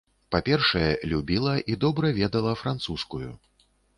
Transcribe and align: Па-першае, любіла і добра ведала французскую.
Па-першае, 0.35 0.87
любіла 1.11 1.53
і 1.73 1.77
добра 1.85 2.11
ведала 2.19 2.57
французскую. 2.65 3.29